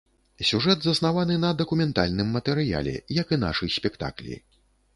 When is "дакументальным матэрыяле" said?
1.59-2.95